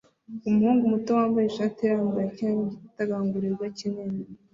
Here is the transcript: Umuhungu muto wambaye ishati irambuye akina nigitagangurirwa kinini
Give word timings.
Umuhungu 0.47 0.91
muto 0.93 1.09
wambaye 1.19 1.45
ishati 1.47 1.79
irambuye 1.83 2.25
akina 2.29 2.51
nigitagangurirwa 2.63 3.65
kinini 3.77 4.21